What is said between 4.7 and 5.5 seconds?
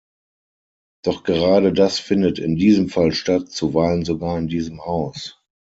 Haus.